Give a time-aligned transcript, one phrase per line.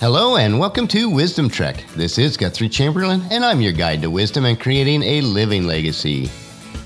[0.00, 1.84] Hello and welcome to Wisdom Trek.
[1.94, 6.24] This is Guthrie Chamberlain, and I'm your guide to wisdom and creating a living legacy.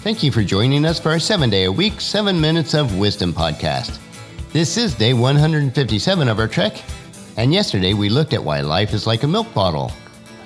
[0.02, 3.32] Thank you for joining us for our seven day a week, seven minutes of wisdom
[3.32, 4.00] podcast.
[4.52, 6.82] This is day 157 of our trek,
[7.36, 9.92] and yesterday we looked at why life is like a milk bottle.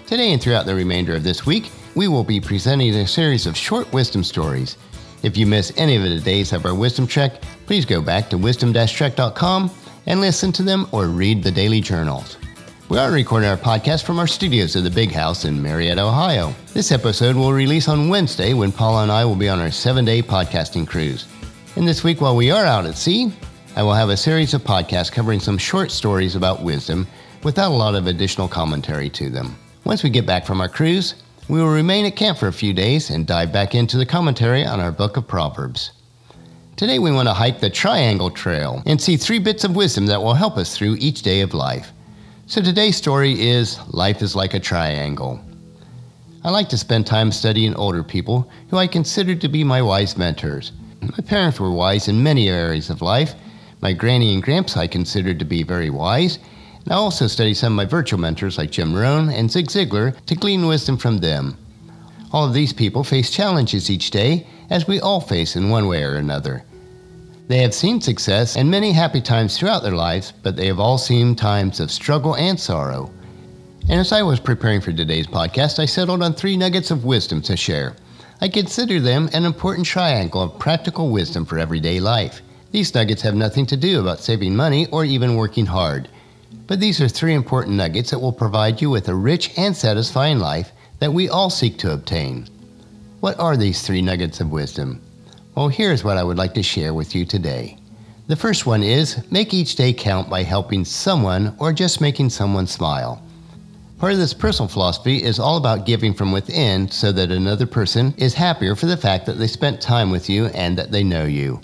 [0.07, 3.57] Today and throughout the remainder of this week, we will be presenting a series of
[3.57, 4.77] short wisdom stories.
[5.23, 8.37] If you miss any of the days of our wisdom trek, please go back to
[8.37, 9.71] wisdom-trek.com
[10.05, 12.37] and listen to them or read the daily journals.
[12.89, 16.55] We are recording our podcast from our studios at the Big House in Marietta, Ohio.
[16.73, 20.07] This episode will release on Wednesday when Paula and I will be on our seven
[20.07, 21.27] day podcasting cruise.
[21.77, 23.31] And this week, while we are out at sea,
[23.77, 27.07] I will have a series of podcasts covering some short stories about wisdom
[27.43, 29.59] without a lot of additional commentary to them.
[29.85, 31.17] Once we get back from our cruise,
[31.51, 34.65] we will remain at camp for a few days and dive back into the commentary
[34.65, 35.91] on our book of Proverbs.
[36.77, 40.23] Today, we want to hike the Triangle Trail and see three bits of wisdom that
[40.23, 41.93] will help us through each day of life.
[42.49, 45.39] So today's story is Life is Like a Triangle.
[46.43, 50.17] I like to spend time studying older people who I consider to be my wise
[50.17, 50.73] mentors.
[51.03, 53.35] My parents were wise in many areas of life.
[53.83, 56.39] My granny and gramps I considered to be very wise.
[56.85, 60.19] And I also study some of my virtual mentors like Jim Rohn and Zig Ziglar
[60.25, 61.59] to glean wisdom from them.
[62.33, 66.03] All of these people face challenges each day, as we all face in one way
[66.03, 66.65] or another.
[67.49, 70.99] They have seen success and many happy times throughout their lives, but they have all
[70.99, 73.11] seen times of struggle and sorrow.
[73.89, 77.41] And as I was preparing for today's podcast, I settled on three nuggets of wisdom
[77.43, 77.97] to share.
[78.43, 82.43] I consider them an important triangle of practical wisdom for everyday life.
[82.71, 86.11] These nuggets have nothing to do about saving money or even working hard.
[86.67, 90.39] But these are three important nuggets that will provide you with a rich and satisfying
[90.39, 92.47] life that we all seek to obtain.
[93.21, 95.01] What are these three nuggets of wisdom?
[95.59, 97.79] Well, here's what I would like to share with you today.
[98.29, 102.69] The first one is make each day count by helping someone or just making someone
[102.69, 103.21] smile.
[103.99, 108.15] Part of this personal philosophy is all about giving from within so that another person
[108.19, 111.25] is happier for the fact that they spent time with you and that they know
[111.25, 111.61] you.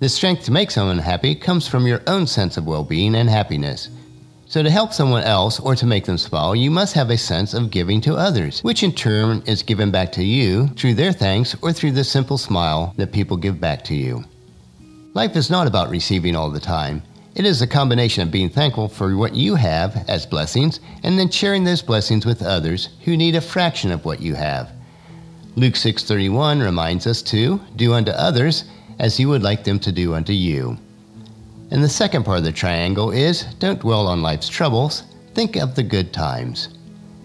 [0.00, 3.28] The strength to make someone happy comes from your own sense of well being and
[3.28, 3.90] happiness.
[4.50, 7.52] So, to help someone else or to make them smile, you must have a sense
[7.52, 11.54] of giving to others, which in turn is given back to you through their thanks
[11.60, 14.24] or through the simple smile that people give back to you.
[15.12, 17.02] Life is not about receiving all the time.
[17.34, 21.28] It is a combination of being thankful for what you have as blessings and then
[21.28, 24.70] sharing those blessings with others who need a fraction of what you have.
[25.56, 28.64] Luke 6:31 reminds us to do unto others
[28.98, 30.78] as you would like them to do unto you.
[31.70, 35.02] And the second part of the triangle is don't dwell on life's troubles,
[35.34, 36.70] think of the good times.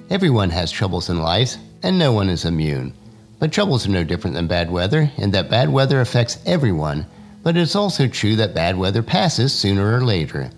[0.10, 2.94] Everyone has troubles in life, and no one is immune.
[3.40, 7.06] But troubles are no different than bad weather, in that bad weather affects everyone,
[7.42, 10.50] but it's also true that bad weather passes sooner or later.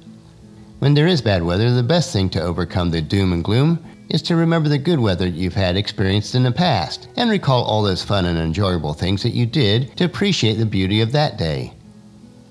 [0.80, 4.22] When there is bad weather, the best thing to overcome the doom and gloom is
[4.24, 8.04] to remember the good weather you've had experienced in the past and recall all those
[8.04, 11.75] fun and enjoyable things that you did to appreciate the beauty of that day.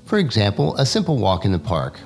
[0.05, 1.99] For example, a simple walk in the park,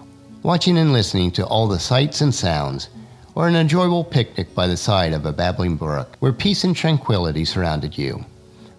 [0.43, 2.91] watching and listening to all the sights and sounds,
[3.35, 7.45] or an enjoyable picnic by the side of a babbling brook where peace and tranquility
[7.45, 8.25] surrounded you.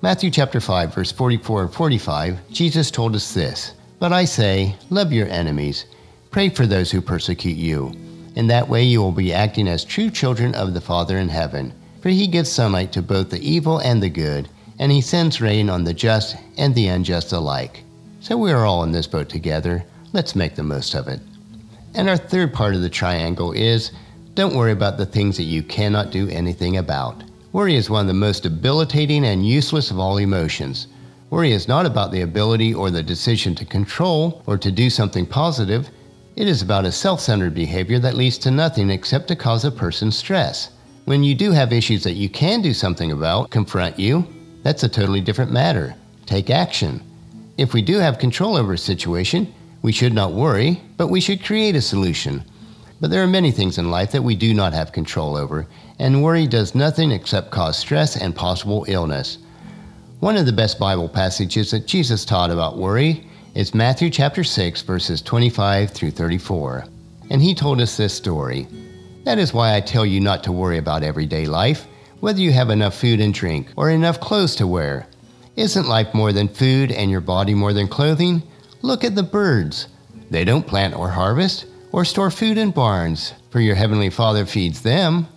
[0.02, 5.12] Matthew chapter 5 verse 44 and 45, Jesus told us this, "But I say, love
[5.12, 5.84] your enemies,
[6.32, 7.92] pray for those who persecute you.
[8.36, 11.74] In that way you will be acting as true children of the Father in heaven,
[12.00, 14.48] for he gives sunlight to both the evil and the good,
[14.80, 17.84] and he sends rain on the just and the unjust alike."
[18.22, 19.86] So we are all in this boat together.
[20.12, 21.22] Let's make the most of it.
[21.96, 23.92] And our third part of the triangle is
[24.36, 27.24] don't worry about the things that you cannot do anything about.
[27.54, 30.88] Worry is one of the most debilitating and useless of all emotions.
[31.30, 35.26] Worry is not about the ability or the decision to control or to do something
[35.26, 35.90] positive.
[36.36, 39.72] It is about a self centered behavior that leads to nothing except to cause a
[39.72, 40.72] person stress.
[41.06, 44.28] When you do have issues that you can do something about confront you,
[44.62, 45.96] that's a totally different matter.
[46.26, 47.02] Take action.
[47.60, 51.44] If we do have control over a situation, we should not worry, but we should
[51.44, 52.46] create a solution.
[53.02, 55.68] But there are many things in life that we do not have control over,
[56.00, 59.40] and worry does nothing except cause stress and possible illness.
[60.22, 64.82] One of the best Bible passages that Jesus taught about worry is Matthew chapter 6
[64.84, 66.86] verses 25 through 34.
[67.30, 68.70] And he told us this story.
[69.26, 71.88] That is why I tell you not to worry about everyday life,
[72.22, 75.08] whether you have enough food and drink or enough clothes to wear.
[75.56, 78.44] Isn't life more than food and your body more than clothing?
[78.82, 79.88] Look at the birds.
[80.30, 84.82] They don't plant or harvest or store food in barns, for your heavenly Father feeds
[84.82, 85.28] them.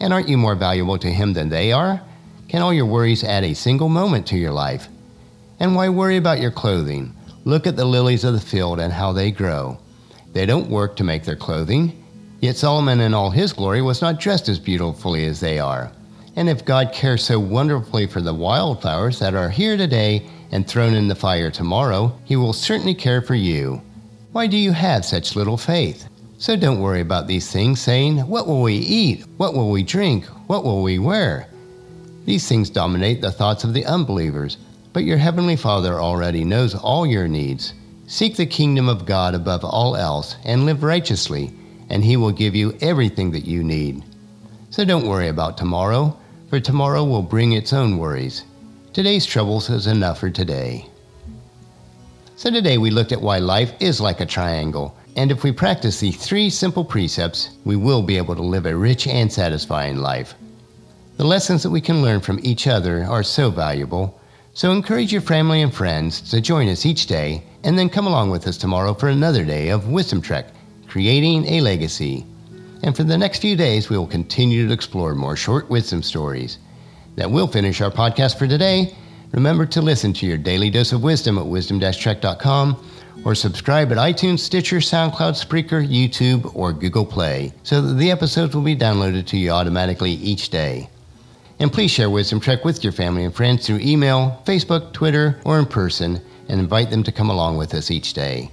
[0.00, 2.00] And aren't you more valuable to Him than they are?
[2.48, 4.88] Can all your worries add a single moment to your life?
[5.58, 7.14] And why worry about your clothing?
[7.44, 9.78] Look at the lilies of the field and how they grow.
[10.32, 12.04] They don't work to make their clothing.
[12.40, 15.90] Yet Solomon in all his glory was not dressed as beautifully as they are.
[16.36, 20.94] And if God cares so wonderfully for the wildflowers that are here today and thrown
[20.94, 23.80] in the fire tomorrow, He will certainly care for you.
[24.32, 26.08] Why do you have such little faith?
[26.36, 29.24] So don't worry about these things, saying, What will we eat?
[29.38, 30.26] What will we drink?
[30.46, 31.48] What will we wear?
[32.26, 34.58] These things dominate the thoughts of the unbelievers,
[34.92, 37.72] but your Heavenly Father already knows all your needs.
[38.06, 41.50] Seek the kingdom of God above all else and live righteously,
[41.88, 44.04] and He will give you everything that you need.
[44.68, 48.44] So don't worry about tomorrow, for tomorrow will bring its own worries.
[48.92, 50.86] Today's troubles is enough for today.
[52.36, 55.98] So today we looked at why life is like a triangle and if we practice
[55.98, 60.34] these three simple precepts, we will be able to live a rich and satisfying life.
[61.16, 64.20] The lessons that we can learn from each other are so valuable,
[64.52, 68.28] so encourage your family and friends to join us each day and then come along
[68.28, 70.48] with us tomorrow for another day of Wisdom Trek,
[70.86, 72.26] creating a legacy.
[72.82, 76.58] And for the next few days, we will continue to explore more short wisdom stories.
[77.16, 78.94] That will finish our podcast for today.
[79.32, 82.84] Remember to listen to your daily dose of wisdom at wisdom-trek.com
[83.24, 88.54] or subscribe at iTunes, Stitcher, SoundCloud, Spreaker, YouTube, or Google Play so that the episodes
[88.54, 90.88] will be downloaded to you automatically each day.
[91.58, 95.58] And please share Wisdom Trek with your family and friends through email, Facebook, Twitter, or
[95.58, 98.50] in person and invite them to come along with us each day.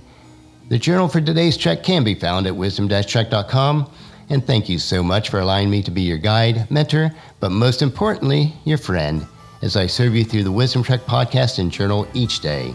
[0.70, 3.92] The journal for today's trek can be found at wisdom-trek.com.
[4.30, 7.82] And thank you so much for allowing me to be your guide, mentor, but most
[7.82, 9.26] importantly, your friend,
[9.62, 12.74] as I serve you through the Wisdom Trek podcast and journal each day.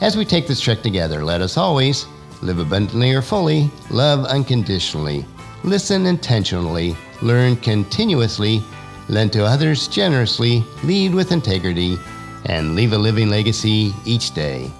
[0.00, 2.06] As we take this trek together, let us always
[2.42, 5.26] live abundantly or fully, love unconditionally,
[5.62, 8.62] listen intentionally, learn continuously,
[9.08, 11.98] lend to others generously, lead with integrity,
[12.46, 14.70] and leave a living legacy each day.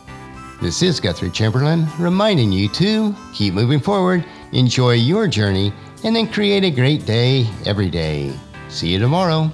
[0.63, 5.73] This is Guthrie Chamberlain reminding you to keep moving forward, enjoy your journey,
[6.05, 8.33] and then create a great day every day.
[8.69, 9.53] See you tomorrow.